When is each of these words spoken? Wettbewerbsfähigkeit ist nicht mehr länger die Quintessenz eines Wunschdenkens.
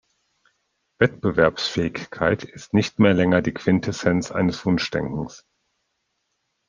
Wettbewerbsfähigkeit 0.97 2.43
ist 2.43 2.73
nicht 2.73 2.97
mehr 2.97 3.13
länger 3.13 3.43
die 3.43 3.53
Quintessenz 3.53 4.31
eines 4.31 4.65
Wunschdenkens. 4.65 5.45